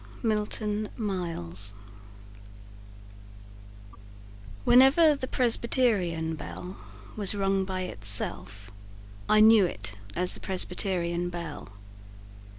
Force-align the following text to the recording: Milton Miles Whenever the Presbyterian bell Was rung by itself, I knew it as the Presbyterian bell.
Milton 0.23 0.89
Miles 0.97 1.75
Whenever 4.65 5.15
the 5.15 5.27
Presbyterian 5.27 6.33
bell 6.33 6.77
Was 7.15 7.35
rung 7.35 7.65
by 7.65 7.81
itself, 7.81 8.71
I 9.29 9.41
knew 9.41 9.67
it 9.67 9.99
as 10.15 10.33
the 10.33 10.39
Presbyterian 10.39 11.29
bell. 11.29 11.73